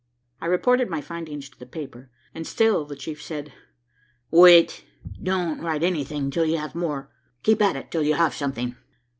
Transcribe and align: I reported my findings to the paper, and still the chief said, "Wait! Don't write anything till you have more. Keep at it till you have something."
I 0.41 0.47
reported 0.47 0.89
my 0.89 0.99
findings 0.99 1.47
to 1.49 1.59
the 1.59 1.67
paper, 1.67 2.09
and 2.33 2.47
still 2.47 2.85
the 2.85 2.95
chief 2.95 3.21
said, 3.21 3.53
"Wait! 4.31 4.83
Don't 5.21 5.61
write 5.61 5.83
anything 5.83 6.31
till 6.31 6.45
you 6.47 6.57
have 6.57 6.73
more. 6.73 7.11
Keep 7.43 7.61
at 7.61 7.75
it 7.75 7.91
till 7.91 8.01
you 8.01 8.15
have 8.15 8.33
something." 8.33 8.75